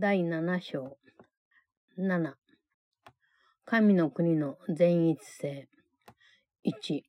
[0.00, 0.96] 第7章。
[1.98, 2.34] 7。
[3.64, 5.68] 神の国の全一性。
[6.64, 7.02] 1。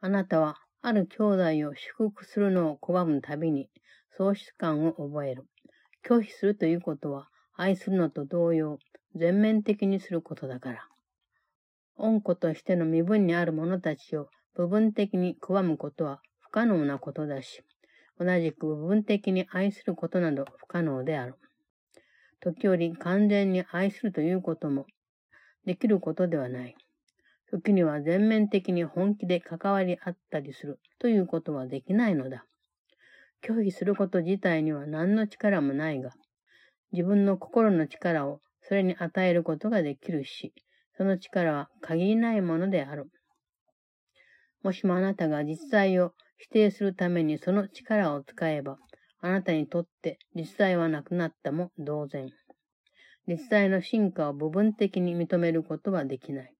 [0.00, 3.68] あなたは、ある兄弟を祝福するのを拒むたびに、
[4.16, 5.44] 喪失感を覚える。
[6.06, 8.78] 拒否するということは、愛するのと同様、
[9.16, 10.88] 全面的にすることだから。
[11.96, 17.64] 恩子としての身分にある者たちを部分的に拒むことは不可能なことだし、
[18.20, 21.34] 同じく部分的に愛することなど不可能である。
[22.42, 24.86] 時折完全に愛するということも
[25.64, 26.74] できることではない。
[27.48, 32.44] 時には全面的に本気で関わり合ったりするということはできないのだ。
[33.42, 36.10] 拒否すること自体には何の力もないが、
[36.90, 40.52] 自分の心の力をそれに与えることができるし、
[40.96, 43.08] その力は限りないものである。
[44.64, 48.78] もしもあなたが実在を否定するためにその力を使えば、
[49.24, 52.32] あなたにとって実在はなくなったも同然。
[53.28, 56.54] 実際の進化を部分的に認めることはできない。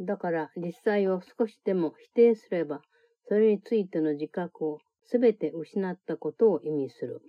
[0.00, 2.82] だから実際を少しでも否定すれば、
[3.28, 7.22] それについての自覚をすべて失ったことを意味する。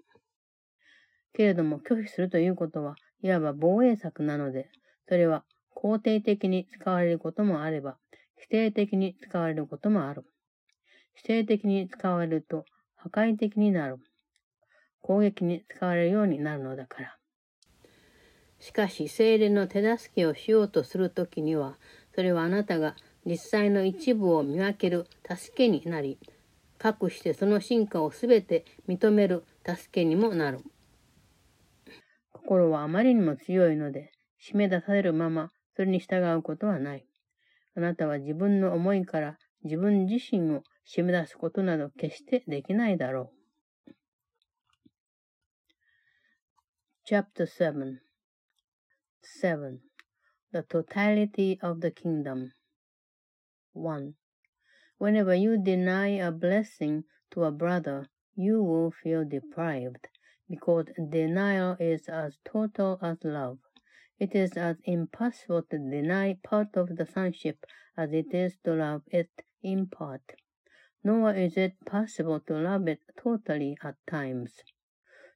[1.34, 4.72] けれども拒否するということは、いわば防衛策なので、
[5.08, 8.00] それは肯定的に使われることもあれば、
[8.36, 10.25] 否定的に使われることもある。
[11.13, 13.97] 否定的に使われると破壊的になる。
[15.08, 17.17] 攻撃に使われるようになるのだから。
[18.59, 21.77] しかし、精霊の手助けをしようとするときには、
[22.13, 22.94] それはあなたが
[23.25, 26.19] 実際の一部を見分ける助けになり、
[26.78, 30.59] かくしてその進化をすべて認める助けにもなる。
[32.33, 34.11] 心はあまりにも強いので、
[34.44, 37.05] 締め出されるままそれに従うことはない。
[37.78, 43.36] あなたは自分の思いから自分自身を締め出すことなど決してできないだろう。
[47.09, 48.02] Chapter 7
[49.23, 49.80] 7.
[50.52, 52.52] The totality of the kingdom.
[53.72, 54.16] 1.
[54.97, 60.09] Whenever you deny a blessing to a brother, you will feel deprived,
[60.50, 63.59] because denial is as total as love.
[64.19, 69.03] It is as impossible to deny part of the sonship as it is to love
[69.07, 69.31] it
[69.63, 70.34] in part.
[71.06, 74.51] Nor is it possible to love it totally at times.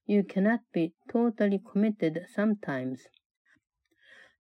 [0.06, 3.08] You cannot be totally committed sometimes.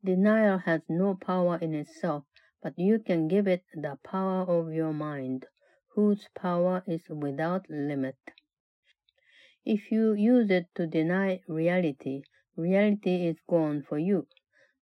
[0.03, 2.25] Denial has no power in itself,
[2.63, 5.45] but you can give it the power of your mind,
[5.93, 8.17] whose power is without limit.
[9.63, 12.23] If you use it to deny reality,
[12.55, 14.27] reality is gone for you.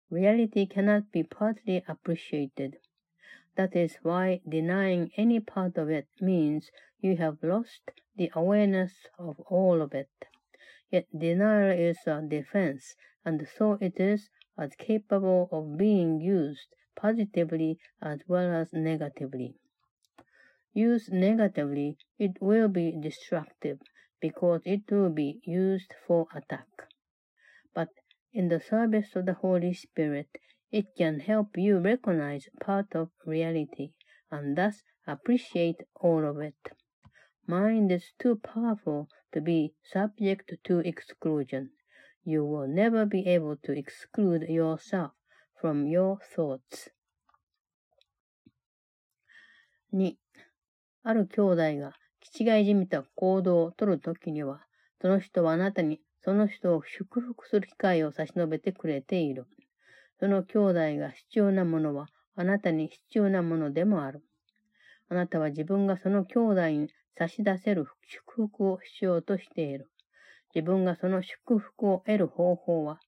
[0.09, 2.79] Reality cannot be partly appreciated.
[3.57, 9.41] That is why denying any part of it means you have lost the awareness of
[9.41, 10.28] all of it.
[10.91, 12.95] Yet denial is a defense,
[13.25, 19.55] and so it is as capable of being used positively as well as negatively.
[20.73, 23.81] Used negatively, it will be destructive
[24.21, 26.69] because it will be used for attack.
[27.75, 27.91] But
[28.33, 30.39] in the service of the Holy Spirit,
[30.71, 33.93] it can help you recognize part of reality
[34.31, 36.78] and thus appreciate all of it.
[37.49, 41.71] Mind is too powerful to be subject to exclusion.
[42.29, 45.13] you will never be able to exclude yourself
[45.59, 46.91] from your thoughts.
[49.95, 50.15] 2.
[51.05, 54.61] ある兄弟が気違いじみた行動をとるときには、
[55.01, 59.47] その人はあなたにその人を祝福する機会を差し伸べてくれている。
[60.21, 64.23] その兄弟が必要なものはあなたに必要なものでもある。
[65.09, 69.91] あなたは自分がその兄弟に差し出せる祝福をしようとしている。
[70.55, 73.01] 自分がその祝福を得る方法は、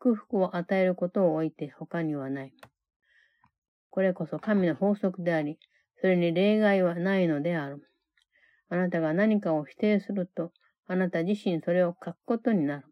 [0.00, 2.52] 祝福を与えることを置いて他にはない。
[3.90, 5.58] これこそ神の法則であり、
[6.00, 7.82] それに例外はないのである。
[8.68, 10.52] あなたが何かを否定すると、
[10.86, 12.84] あなた自身それを書くことになる。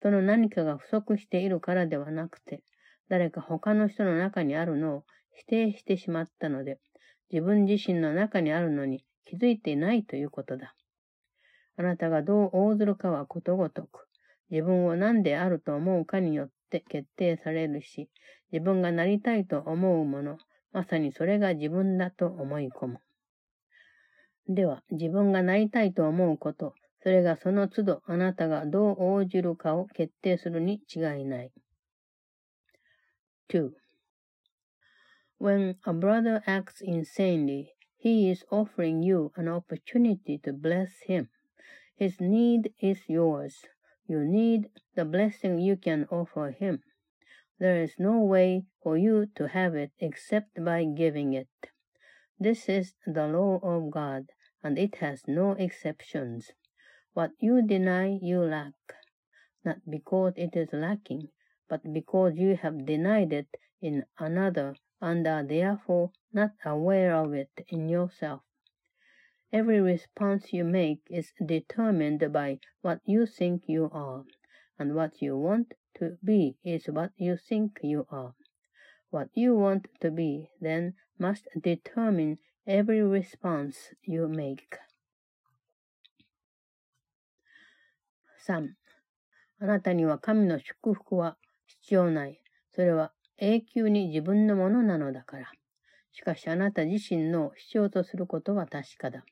[0.00, 2.62] その何かが不足しているからではなくて、
[3.10, 5.04] 誰か他の人の中にあるのを
[5.34, 6.78] 否定してしまったので、
[7.30, 10.74] 自分自身の中にあるのに気づいてないということだ。
[11.76, 14.08] あなたがどう応ずるかはことごとく、
[14.50, 18.08] 自分を何であると思うかによって決定されるし、
[18.50, 20.38] 自分がなりたいと思うもの、
[20.72, 23.00] まさにそれが自分だと思い込む。
[24.48, 31.52] では、自分がなりたいと思うこと、それがその都度あなたがどう応じるかを決定するに違いない。
[33.50, 33.70] 2.
[35.38, 41.28] When a brother acts insanely, he is offering you an opportunity to bless him.
[41.96, 43.64] His need is yours.
[44.06, 46.84] You need the blessing you can offer him.
[47.58, 51.48] There is no way for you to have it except by giving it.
[52.38, 54.30] This is the law of God,
[54.62, 56.52] and it has no exceptions.
[57.14, 58.74] What you deny, you lack,
[59.64, 61.30] not because it is lacking,
[61.68, 67.51] but because you have denied it in another and are therefore not aware of it
[67.67, 68.41] in yourself.
[69.51, 74.23] Every response you make is determined by what you think you are,
[74.79, 78.33] and what you want to be is what you think you are.
[79.11, 84.79] What you want to be then must determine every response you make.
[88.47, 88.75] 3.
[89.59, 91.37] あなたには神の祝福は
[91.67, 92.41] 必要ない。
[92.71, 95.52] それは 永久に自分のものなのだから。
[96.10, 99.24] しかしあなた自身の必要とすることは確かだ。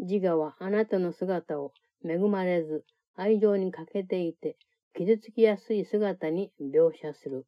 [0.00, 1.72] 自我はあなたの姿を
[2.04, 2.84] 恵まれず、
[3.14, 4.56] 愛情に欠けていて、
[4.96, 7.46] 傷つきやすい姿に描写する。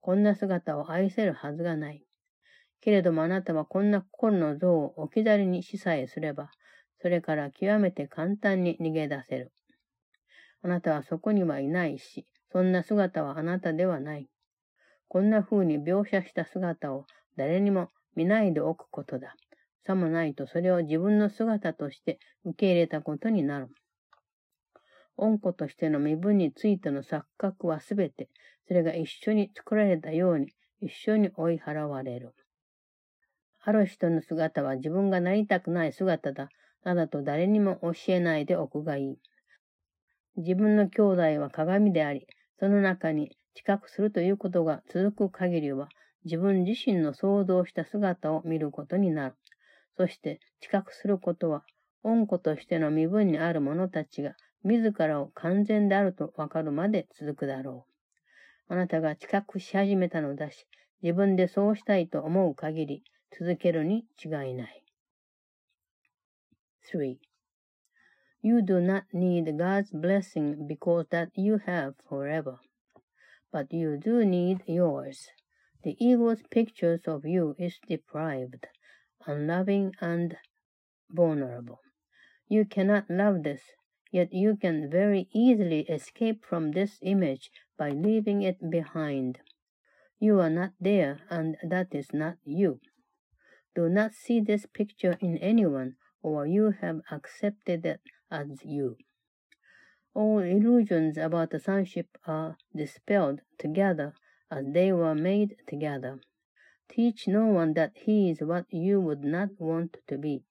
[0.00, 2.02] こんな姿を愛せるはずがない。
[2.80, 6.50] けれどもあなたはこんな心の像を置き去りにしさえすれば、
[7.02, 9.52] それから極めて簡単に逃げ出せる。
[10.62, 14.30] あなたはそこにはいないし、そんな姿はあなたではない。
[15.16, 17.06] こんな風に描写した姿を
[17.38, 19.34] 誰にも見ないでおくことだ。
[19.86, 23.68] さもないとそれを自分の姿として受け入れたことになる。
[25.16, 28.28] 恩子としての身分についての錯覚はすべて、
[28.68, 30.48] それが一緒に作られたように
[30.82, 32.34] 一緒に追い払われる。
[33.62, 36.50] ある人の姿は自分がなりたくない姿だ、
[36.84, 39.18] などと誰にも教えないでおくがいい。
[40.36, 42.26] 自分の兄弟は鏡であり、
[42.60, 45.88] その中に知覚するということが続く限りは、
[46.26, 49.34] 自分自身の想像した姿を見ることになる。
[49.96, 51.64] そして知覚することは、
[52.02, 57.86] 恩子としての身分にある者たちが自らを完全であるとわかるまで続くだろ
[58.68, 58.74] う。
[58.74, 60.66] あなたが知覚し始めたのだし、
[61.02, 63.04] 自分でそうしたいと思う限り
[63.38, 64.84] 続けるに違いない。
[66.92, 67.16] 3.
[68.42, 72.58] You do not need God's blessing because that you have forever.
[73.56, 75.28] But you do need yours.
[75.82, 78.66] The ego's pictures of you is deprived,
[79.26, 80.36] unloving, and
[81.08, 81.80] vulnerable.
[82.50, 83.62] You cannot love this,
[84.12, 87.48] yet you can very easily escape from this image
[87.78, 89.38] by leaving it behind.
[90.20, 92.80] You are not there, and that is not you.
[93.74, 98.98] Do not see this picture in anyone, or you have accepted it as you.
[100.18, 104.14] All illusions about the sonship are dispelled together
[104.50, 106.20] as they were made together.
[106.88, 110.42] Teach no one that he is what you would not want to be.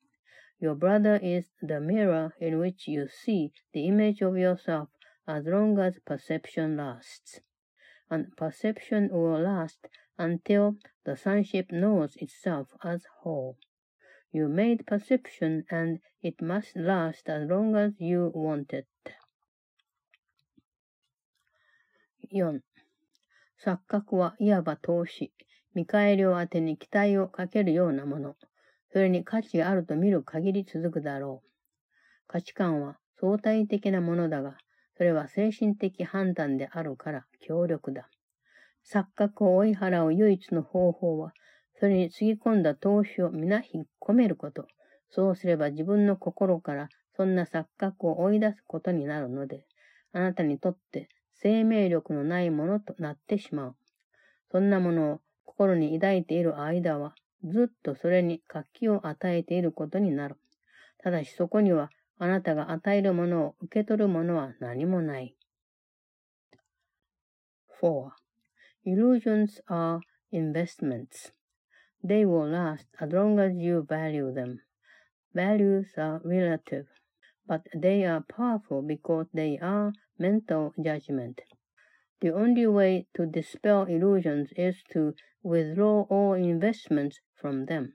[0.60, 4.90] Your brother is the mirror in which you see the image of yourself
[5.28, 7.40] as long as perception lasts.
[8.08, 9.88] And perception will last
[10.20, 13.58] until the sonship knows itself as whole.
[14.32, 18.86] You made perception and it must last as long as you want it.
[22.36, 22.60] 4.
[23.64, 25.32] 錯覚はいわば投資、
[25.74, 28.36] 見返りを当てに期待をかけるようなもの。
[28.92, 31.50] それに価値があると見る限り続くだろう。
[32.28, 34.58] 価値観は相対的なものだが、
[34.98, 38.10] それは精神的判断であるから強力だ。
[38.86, 41.32] 錯覚を追い払う唯一の方法は、
[41.80, 44.68] それにつぎ込んだ投資を皆引っ込めること。
[45.10, 49.66] そうすれば自分の心からそんな錯覚を追い出すことになるので、
[50.12, 51.08] あなたにとって
[51.42, 53.76] 生命力のないものとなってしまう。
[54.52, 60.38] そんなものを心に抱いている間は、ずっとそれに活気を与えていることになる。
[61.04, 65.36] ただしそこには、あなたが与えるものを受け取るものは何もない。
[67.82, 68.10] 4.
[68.86, 70.00] Illusions are
[70.32, 71.32] investments.
[72.04, 74.60] They will last as long as you value them.
[75.34, 76.86] Values are relative,
[77.48, 81.42] but they are powerful because they are mental judgment.
[82.22, 87.94] The only way to dispel illusions is to withdraw all investments from them,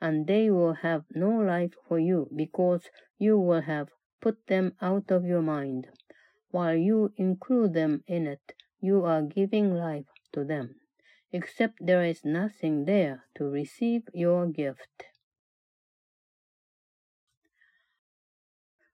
[0.00, 5.10] and they will have no life for you because you will have put them out
[5.10, 5.88] of your mind.
[6.50, 10.80] While you include them in it, you are giving life to them,
[11.30, 15.04] except there is nothing there to receive your gift.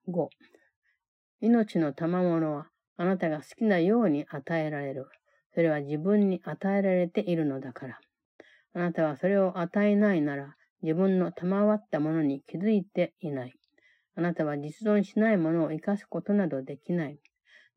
[0.09, 0.29] 5.
[1.41, 5.07] 命の賜物はあなたが好きなように与えられる。
[5.53, 7.99] それは自分に与えられているのだから。
[8.75, 13.55] あなたはそれを与えないなら自分の賜ったものに気づいていない。
[14.15, 17.19] あなたは実存しないものを生かすことなどできない。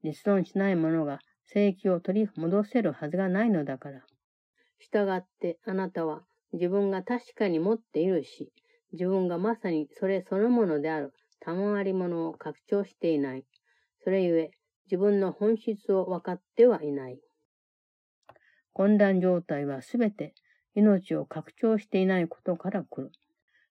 [0.04, 4.02] 実存しないものが正規を取り戻せるはずがないのだから。
[4.80, 6.22] したがってあなたは
[6.54, 8.52] 自分が確かに持っているし、
[8.94, 13.46] 自分がまさにそれそのものである賜り物を拡張していない。
[14.04, 14.52] それゆえ、
[14.86, 17.20] 自分の本質を分かってはいない。
[18.74, 20.34] 混乱状態はすべて
[20.74, 23.12] 命を拡張していないことから来る。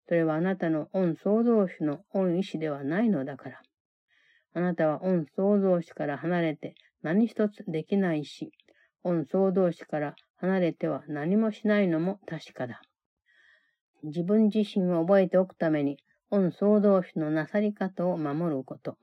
[0.06, 3.62] それはあなたの恩創造主の恩意志ではないのだから。
[4.54, 8.52] あなたは恩創造主から離れて何一つできないし、
[9.02, 12.80] 恩創造主から離れては何もしないのも確かだ。
[14.02, 15.98] 自分自身を覚えておくために、
[16.30, 18.96] 恩創造主のなさり方を守ること。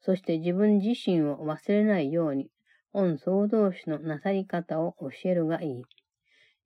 [0.00, 2.50] そして自分自身を忘れないように、
[2.92, 5.84] 恩創造主のなさり方を教えるがいい。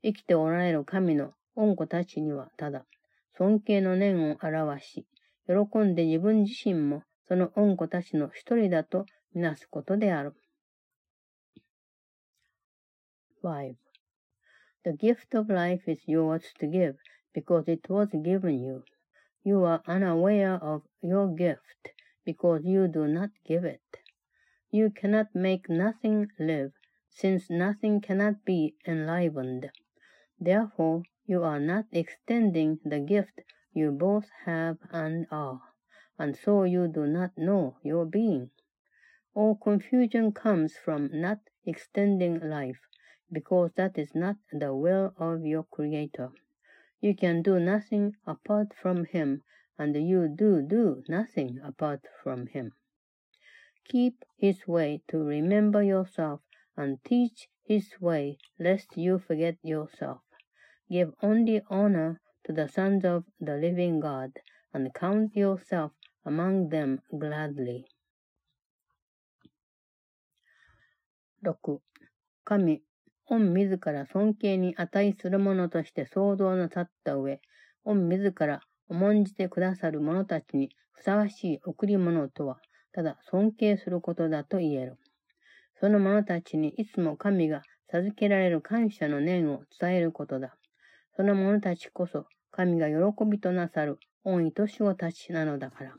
[0.03, 2.87] 生きておられる神の恩子たちにはただ、
[3.37, 5.07] 尊敬の念を表し、
[5.47, 9.05] 喜んで自分自身もその恩子たちの一人だと
[9.35, 10.35] みなすことである。
[13.43, 13.75] 5.
[14.85, 16.97] The gift of life is yours to give
[17.35, 18.83] because it was given you.
[19.47, 21.93] You are unaware of your gift
[22.25, 24.01] because you do not give it.
[24.73, 26.73] You cannot make nothing live,
[27.11, 29.71] since nothing cannot be enlivened.
[30.41, 35.63] Therefore, you are not extending the gift you both have and are,
[36.19, 38.51] and so you do not know your being.
[39.33, 42.81] All confusion comes from not extending life,
[43.31, 46.33] because that is not the will of your Creator.
[47.01, 49.43] You can do nothing apart from Him,
[49.79, 52.73] and you do do nothing apart from him.
[53.85, 56.41] Keep his way to remember yourself,
[56.77, 60.23] and teach his way, lest you forget yourself.
[60.91, 64.33] Give only honor to the sons of the living God,
[64.73, 65.93] and count yourself
[66.25, 67.87] among them gladly.
[71.43, 71.81] 6.
[72.45, 72.86] 神、
[73.29, 77.41] 御自ら尊敬に値するものとして創造なさった上、
[77.85, 82.59] 御自ら重んじてくださる者たちにふさわしい贈り物とは、
[82.93, 84.97] ただ尊敬することだと言える。
[85.81, 90.57] その者たちにいつも神が授けられる感謝の念を伝えることだ。
[91.17, 95.95] その者たちこそ神が喜びとなさる恩意とし子たちなのだから。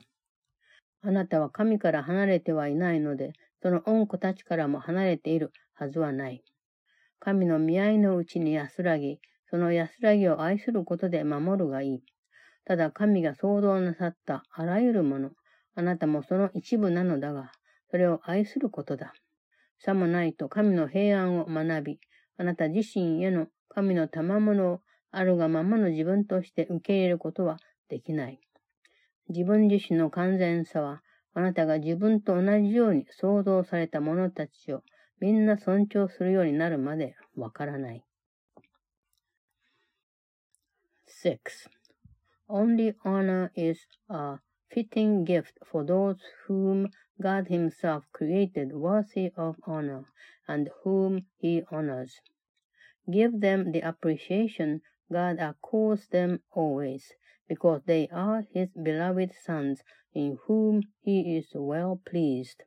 [1.01, 6.41] あなたは神から離れてはいないので、その恩子たちからも離れているはずはない。
[7.19, 9.19] 神の見合いのうちに安らぎ、
[9.49, 12.03] その安らぎを愛することで守るがいい。
[12.65, 15.31] ただ神が創造なさったあらゆるもの、
[15.75, 17.51] あなたもその一部なのだが、
[17.89, 19.13] それを愛することだ。
[19.79, 21.99] さもないと神の平安を学び、
[22.37, 24.81] あなた自身への神の賜物を
[25.11, 27.57] あるがままの自分として受け入れることは
[27.89, 28.39] できない。
[29.29, 31.01] 自分自身の完全さは、
[31.33, 34.81] あなたが自分と同じように創造された者たちを
[35.20, 38.04] みんな尊重するようになるまでわからない。
[41.06, 41.70] 6.
[42.48, 44.38] Only honor is a
[44.68, 46.88] fitting gift for those whom
[47.20, 50.04] God Himself created worthy of honor
[50.48, 52.20] and whom He honors.
[53.08, 57.12] Give them the appreciation God accords them always,
[57.48, 59.82] because they are His beloved sons
[60.14, 62.64] in whom He is well pleased.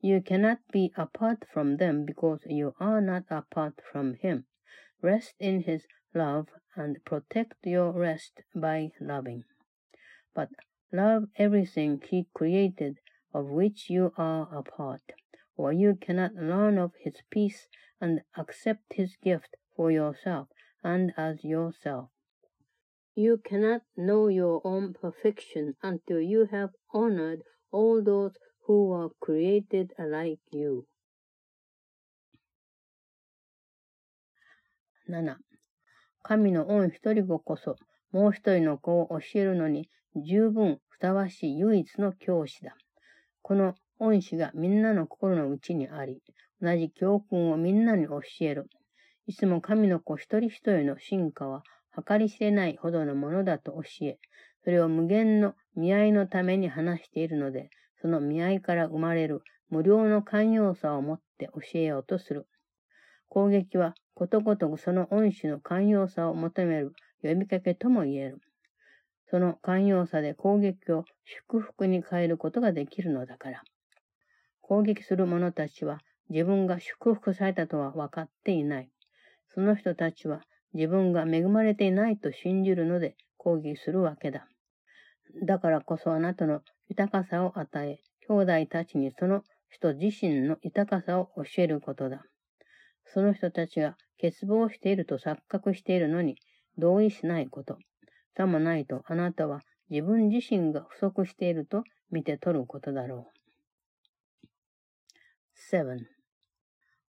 [0.00, 4.46] You cannot be apart from them because you are not apart from Him.
[5.02, 9.44] Rest in His love and protect your rest by loving.
[10.34, 10.50] But
[10.92, 13.00] love everything He created
[13.34, 15.02] of which you are a part,
[15.56, 17.66] or you cannot learn of His peace
[18.00, 20.48] and accept His gift for yourself
[20.84, 22.10] and as yourself.
[23.16, 28.36] You cannot know your own perfection until you have honored all those
[28.68, 30.84] who were created like you.
[35.08, 35.36] 7.
[36.22, 37.76] 神の恩一人子こそ、
[38.12, 42.76] もう一人の子を教えるのに十分ふさわしい唯一の教師だ。
[43.40, 46.22] この恩師がみんなの心の内にあり、
[46.60, 48.68] 同じ教訓をみんなに教える。
[49.26, 51.62] いつも神の子一人一人の進化は
[52.06, 54.18] 計り知れないほどのものだと教え、
[54.62, 62.46] それを無限の見合いのために話しているので、その見合いから生まれる無料の寛容さを持って教えようとする。
[63.28, 68.40] 攻撃はことごとくその恩師の寛容さを求める呼びかけとも言える。
[69.30, 73.62] その寛容さで攻撃を祝福に変えることができるのだから。
[74.62, 76.00] 攻撃する者たちは
[76.30, 78.90] 自分が祝福されたとは分かっていない。
[79.54, 80.42] その人たちは
[80.74, 84.46] 自分が恵まれていないと信じるので攻撃するわけだ。
[85.42, 92.22] だからこそあなたの豊かさを与え、兄弟たちにその人自身の豊かさを教えることだ。
[93.04, 96.36] その人たちが欠乏していると錯覚しているのに
[96.76, 97.78] 同意しないこと。
[98.36, 103.38] さもないとあなたは自分自身が不足していると見て取ることだろう。
[105.72, 105.98] 7.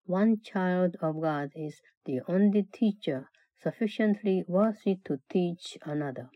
[0.07, 3.25] One child of God is the only teacher
[3.61, 6.29] sufficiently worthy to teach another.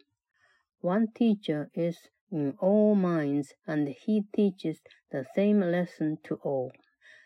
[0.81, 1.98] One teacher is
[2.32, 6.72] in all minds, and he teaches the same lesson to all.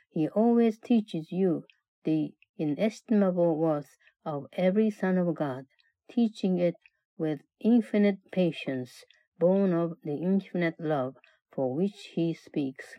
[0.09, 1.65] He always teaches you
[2.03, 5.65] the inestimable worth of every Son of God,
[6.09, 6.75] teaching it
[7.17, 9.03] with infinite patience,
[9.37, 11.15] born of the infinite love
[11.51, 12.95] for which he speaks.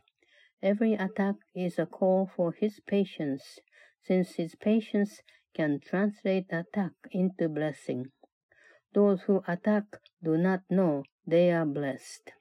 [0.62, 3.58] Every attack is a call for his patience,
[4.02, 5.20] since his patience
[5.54, 8.12] can translate attack into blessing.
[8.94, 9.84] Those who attack
[10.26, 12.32] do not know they are blessed.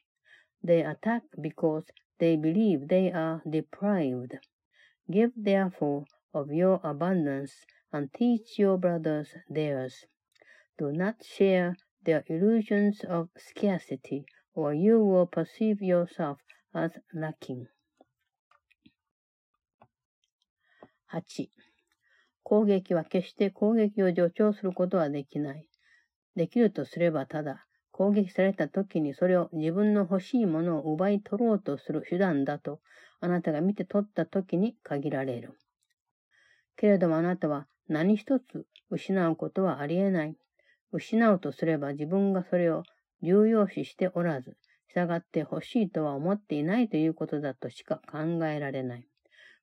[0.63, 1.83] They attack because
[2.17, 4.39] they believe they are deprived.
[5.11, 7.53] Give therefore of your abundance
[7.93, 10.05] and teach your brothers theirs.
[10.79, 14.25] Do not share their illusions of scarcity,
[14.55, 16.39] or you will perceive yourself
[16.73, 17.67] as lacking.
[21.13, 21.49] 8.
[22.41, 25.69] 攻撃は決して攻撃を助長することはできない。
[26.35, 27.65] できるとすればただ、
[27.97, 32.81] 攻撃された時にそれを自分の欲しいものを奪い取ろうとする手段だと、
[33.21, 35.53] あなたが見て取った時に限られる。
[36.75, 40.35] けれどもあなたは何一つ失うことはありえない。
[40.91, 42.83] 失うとすれば自分がそれを
[43.21, 44.57] 重要視しておらず、
[44.93, 49.07] 従って欲しいとは思っていないということだとしか考えられない。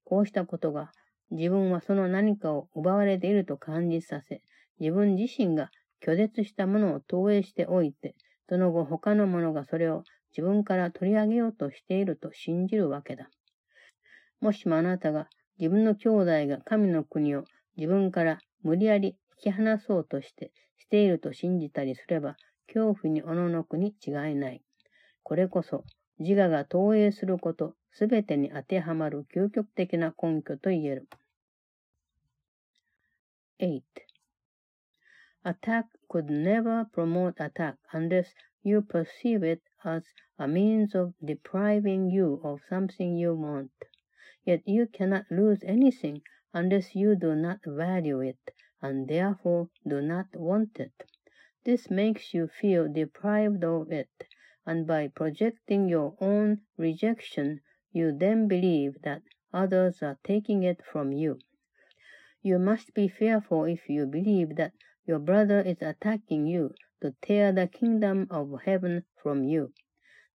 [0.04, 0.90] こうしたことが
[1.30, 4.40] 自分はその何かを奪われていると感じさせ、
[4.80, 5.70] 自分自身が
[6.02, 8.16] 拒絶したものを投影しておいて、
[8.48, 10.04] その後他の者がそれを
[10.36, 13.28] 自分から取り上げようとしていると信じるわけだ。
[14.40, 17.44] もしもあなたが自分の兄弟が神の国を
[17.76, 24.62] 自分から無理やり引き離そうとしてしていると信じたりすれば、恐怖におののくに違いない。
[25.22, 25.84] これこそ
[26.18, 31.08] 自我が投影すること、すべてに当てはまる究極的な根拠と言える。
[33.58, 33.82] 8.
[35.44, 40.04] Attack could never promote attack unless you perceive it as
[40.38, 43.72] a means of depriving you of something you want.
[44.44, 46.22] Yet you cannot lose anything
[46.54, 50.92] unless you do not value it, and therefore do not want it.
[51.64, 54.24] This makes you feel deprived of it,
[54.64, 61.10] and by projecting your own rejection, you then believe that others are taking it from
[61.12, 61.40] you.
[62.42, 64.72] You must be fearful if you believe that
[65.06, 69.72] your brother is attacking you to tear the kingdom of heaven from you.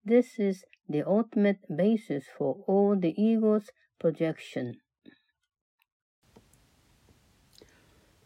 [0.05, 4.75] This is the ultimate basis for all the ego's projection.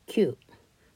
[0.07, 0.35] 9.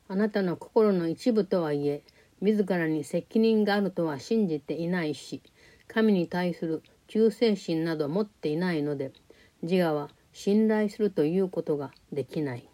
[0.08, 2.04] あなたの心の一部とはいえ、
[2.42, 5.42] 自らに責任があるとは信じていないし、
[5.88, 9.14] 神に対する忠誠心など持っていないので、
[9.62, 12.70] 自我は信頼するということができない。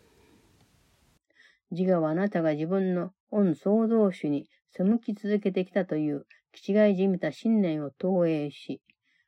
[1.72, 8.82] 自我はあなたが自分の恩創造主に背き続けてきたという気違いじみた信念を投影し、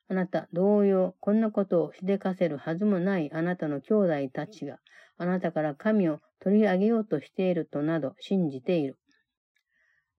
[0.09, 4.79] あなた同様、こんなことをしでかせるはずもないあなたの兄弟たちが、
[5.17, 8.97] あなたから神を取り上げようとしているとなど信じている。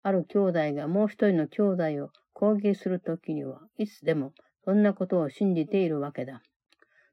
[0.01, 1.61] ある兄弟がもう一人の兄
[1.97, 4.33] 弟を攻撃するときには、いつでも
[4.63, 6.41] そんなことを信じているわけだ。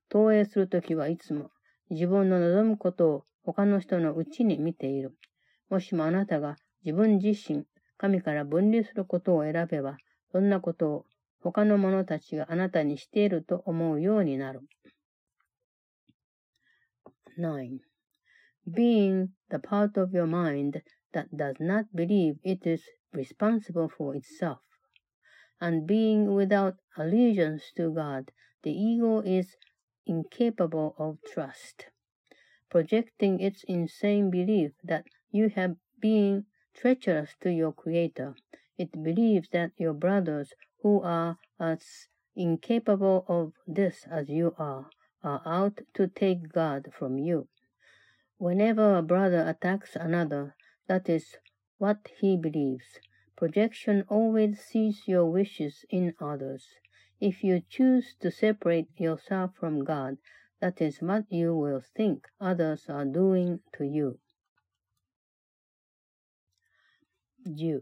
[0.09, 1.51] 投影するときはいつも
[1.90, 5.16] 自分の望むことを他の人のうちに見ている。
[5.68, 7.64] もしもあなたが自分自身、
[7.98, 9.96] 神から分離することを選べば、
[10.33, 11.07] そんなことを
[11.40, 14.61] 他の者たちがあなたにしていると思うようになる。
[17.38, 17.79] 9.
[18.68, 24.59] Being the part of your mind that does not believe it is responsible for itself,
[25.59, 28.31] and being without allegiance to God,
[28.62, 29.57] the ego is
[30.11, 31.87] incapable of trust.
[32.70, 38.35] projecting its insane belief that you have been treacherous to your Creator.
[38.79, 44.88] It believes that your brothers, who are as incapable of this as you are,
[45.23, 47.49] are out to take God from you.
[48.38, 50.55] Whenever a brother attacks another,
[50.88, 51.37] that is
[51.79, 52.99] what he believes.
[53.37, 56.64] Projection always sees your wishes in others.
[57.20, 60.16] If you choose to separate yourself from God,
[60.61, 64.18] That is what you will think others are doing to you.
[67.46, 67.80] 10.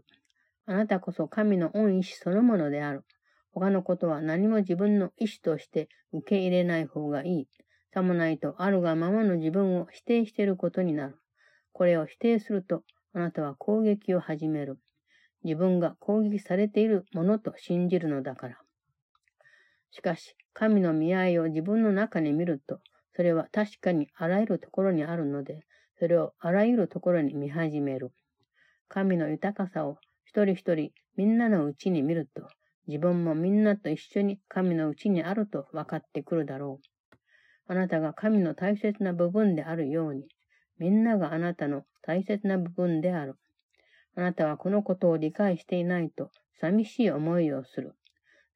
[0.65, 3.03] あなたこそ神の恩意志そのものである。
[3.51, 7.47] 他のことは何も自分の意思として受け入れない方がいい。
[7.93, 11.19] さもないと、あるがままの自分を否定していることになる。
[11.73, 14.79] これを否定すると、あなたは攻撃を始める。
[15.43, 18.68] 自分が攻撃されているものと信じるのだから。
[19.91, 22.79] しかし、神の見合いを自分の中に見ると、
[23.15, 25.65] それは確かにあらゆるところにあるので、
[25.97, 28.11] それをあらゆるところに見始める。
[28.87, 32.47] 神の豊かさを一人一人みんなのうちに見ると、
[32.87, 37.15] 自分もみんなと一緒に神のうちにあると分かってくるだろう。
[37.67, 40.27] あなたが神の大切な部分であるように、
[40.77, 43.35] みんながあなたの大切な部分である。
[44.15, 47.95] あなたはこのことを理解していないと寂しい思いをする。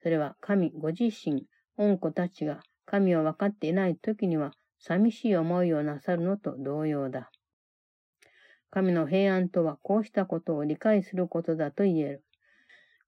[0.03, 7.31] それは神ご自身、恩子たちが神を分かっていない時には寂しい思いをなさるのと同様だ。
[8.69, 12.23] 神の平安とはこうしたことを理解することだと言える。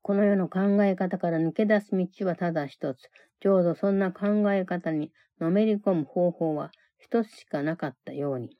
[0.03, 3.09] この世の考え方から抜け出す道はただ一つ。
[3.41, 8.57] ちょうどそんな考え方にのめり込む方法は一つしかなかったように。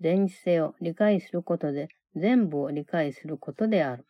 [0.00, 4.06] 前日性を理解することで全部を理解することである。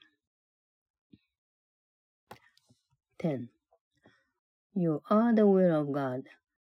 [3.21, 3.51] 10.
[4.75, 6.23] You are the will of God.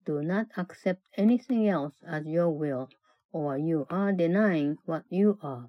[0.04, 2.88] Do not accept anything else as your will,
[3.32, 5.68] or you are denying what you are.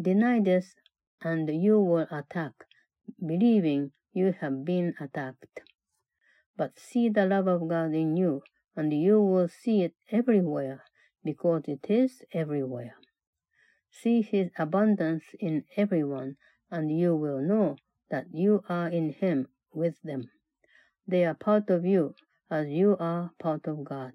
[0.00, 0.76] Deny this,
[1.20, 2.52] and you will attack,
[3.18, 5.62] believing you have been attacked.
[6.56, 8.42] But see the love of God in you,
[8.76, 10.84] and you will see it everywhere,
[11.24, 12.94] because it is everywhere.
[13.90, 16.36] See His abundance in everyone,
[16.70, 17.76] and you will know
[18.10, 20.30] that you are in Him with them.
[21.06, 22.14] They are part of you,
[22.50, 24.12] as you are part of God.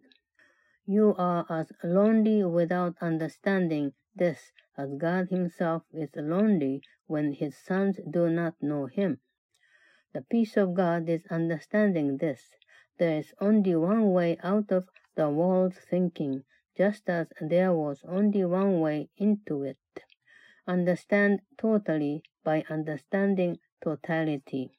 [0.86, 8.00] You are as lonely without understanding this as God Himself is lonely when His sons
[8.10, 9.20] do not know Him.
[10.14, 12.50] The peace of God is understanding this.
[12.98, 16.44] There is only one way out of the world's thinking,
[16.76, 19.78] just as there was only one way into it.
[20.68, 24.79] Understand totally by understanding totality.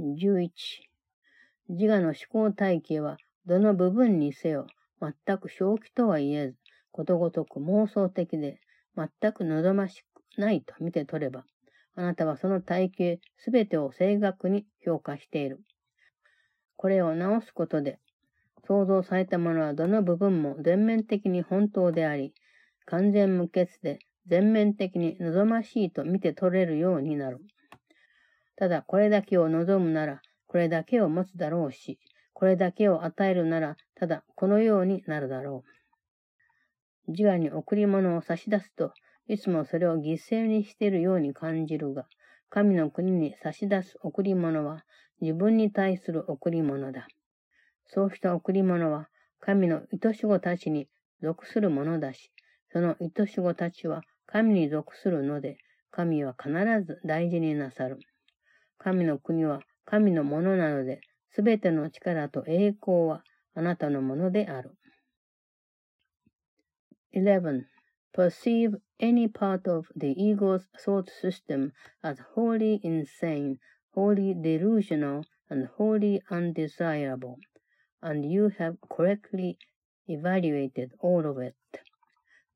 [0.00, 0.50] 11
[1.68, 4.66] 自我の思考体系はどの部分にせよ
[5.00, 6.56] 全く正気とは言えず、
[6.92, 8.60] ことごとく妄想的で
[8.96, 11.44] 全く望ましくないと見て取れば、
[11.94, 15.60] あなたはその体系すべてを正確に評価している。
[16.76, 17.98] これを直すことで、
[18.66, 22.34] 創造されたものはどの部分も全面的に本当であり、
[22.86, 27.40] 完全無欠で全面的に望ましいと見て取れるようになる。
[28.58, 32.00] ただこれだけを望むなら、これだけを持つだろうし、
[32.32, 35.62] これだけを与えるなら、ただこのようになるだろ
[37.06, 37.12] う。
[37.12, 38.92] 自我に贈り物を差し出すと、
[39.28, 42.08] いつもそれを犠牲にしているように感じるが、
[42.50, 44.84] 神の国に差し出す贈り物は
[45.20, 47.06] 自分に対する贈り物だ。
[47.86, 50.88] そうした贈り物は神の愛し子たちに
[51.22, 52.32] 属するものだし、
[52.72, 55.58] その愛し子たちは神に属するので、
[55.92, 56.52] 神は必
[56.84, 57.98] ず大事になさる。
[58.77, 63.23] 神の国は神のものなので、すべての力と栄光は
[63.55, 64.71] あなたのものである。
[67.13, 67.65] 11.
[68.13, 71.71] Perceive any part of the ego's thought system
[72.03, 73.57] as wholly insane,
[73.95, 77.37] wholly delusional, and wholly undesirable,
[78.01, 79.57] and you have correctly
[80.07, 81.55] evaluated all of it.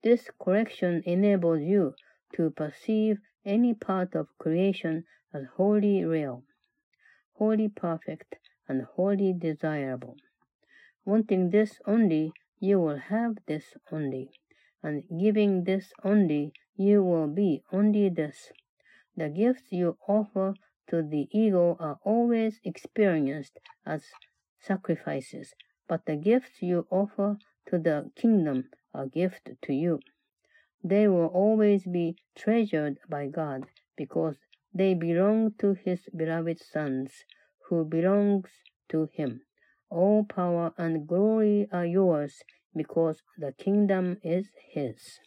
[0.03, 1.93] This correction enables you
[2.33, 6.44] to perceive any part of creation as wholly real,
[7.34, 8.36] wholly perfect,
[8.68, 10.16] and wholly desirable.
[11.04, 14.30] Wanting this only, you will have this only,
[14.82, 18.52] and giving this only, you will be only this.
[19.16, 20.54] The gifts you offer
[20.88, 24.04] to the ego are always experienced as
[24.60, 25.54] sacrifices,
[25.88, 30.00] but the gifts you offer to the kingdom are gift to you.
[30.84, 33.66] They will always be treasured by God
[33.96, 34.36] because
[34.74, 37.24] they belong to his beloved sons,
[37.68, 38.50] who belongs
[38.88, 39.42] to him.
[39.90, 42.42] All power and glory are yours,
[42.74, 45.18] because the kingdom is his.